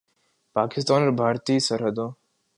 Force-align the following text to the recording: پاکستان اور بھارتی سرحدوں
پاکستان 0.55 1.01
اور 1.01 1.11
بھارتی 1.11 1.59
سرحدوں 1.59 2.09